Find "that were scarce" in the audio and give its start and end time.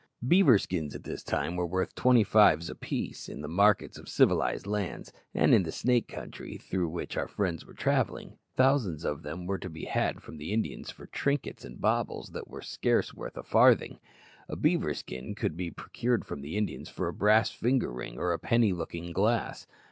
12.29-13.13